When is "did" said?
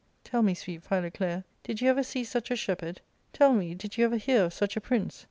1.61-1.79, 3.75-3.99